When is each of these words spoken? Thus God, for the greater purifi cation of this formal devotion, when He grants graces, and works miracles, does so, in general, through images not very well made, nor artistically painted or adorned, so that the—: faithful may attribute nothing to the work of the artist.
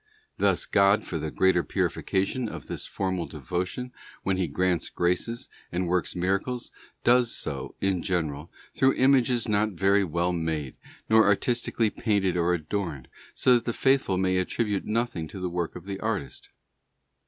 Thus 0.39 0.65
God, 0.65 1.03
for 1.03 1.19
the 1.19 1.29
greater 1.29 1.63
purifi 1.63 2.03
cation 2.03 2.49
of 2.49 2.65
this 2.65 2.87
formal 2.87 3.27
devotion, 3.27 3.93
when 4.23 4.37
He 4.37 4.47
grants 4.47 4.89
graces, 4.89 5.47
and 5.71 5.87
works 5.87 6.15
miracles, 6.15 6.71
does 7.03 7.31
so, 7.35 7.75
in 7.81 8.01
general, 8.01 8.51
through 8.73 8.93
images 8.93 9.47
not 9.47 9.73
very 9.73 10.03
well 10.03 10.33
made, 10.33 10.75
nor 11.07 11.25
artistically 11.27 11.91
painted 11.91 12.35
or 12.35 12.51
adorned, 12.55 13.09
so 13.35 13.53
that 13.53 13.65
the—: 13.65 13.73
faithful 13.83 14.17
may 14.17 14.37
attribute 14.37 14.85
nothing 14.85 15.27
to 15.27 15.39
the 15.39 15.49
work 15.51 15.75
of 15.75 15.85
the 15.85 15.99
artist. 15.99 16.49